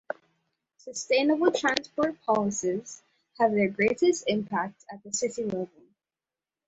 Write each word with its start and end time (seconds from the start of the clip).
Sustainable 0.77 1.51
transport 1.51 2.19
policies 2.25 3.03
have 3.37 3.51
their 3.51 3.67
greatest 3.69 4.23
impact 4.25 4.83
at 4.91 5.03
the 5.03 5.13
city 5.13 5.43
level. 5.43 5.69